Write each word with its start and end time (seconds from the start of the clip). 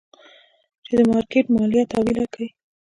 چې 0.85 0.93
د 0.97 1.01
مارکېټ 1.11 1.45
ماليه 1.55 1.83
تاويله 1.91 2.25
کي. 2.33 2.45